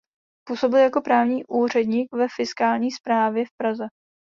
[0.47, 3.87] Působil jako právní úředník ve fiskální správě v Praze.